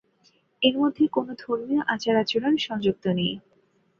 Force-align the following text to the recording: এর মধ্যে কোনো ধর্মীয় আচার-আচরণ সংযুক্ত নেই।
এর 0.61 0.75
মধ্যে 0.77 1.03
কোনো 1.07 1.31
ধর্মীয় 1.41 1.81
আচার-আচরণ 1.87 2.53
সংযুক্ত 2.59 3.05
নেই। 3.17 3.33